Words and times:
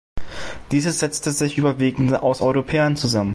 Dieses 0.71 0.97
setzte 0.97 1.29
sich 1.31 1.59
überwiegend 1.59 2.11
aus 2.23 2.41
Europäern 2.41 2.95
zusammen. 2.95 3.29